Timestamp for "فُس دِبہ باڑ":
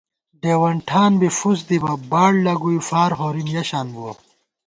1.39-2.31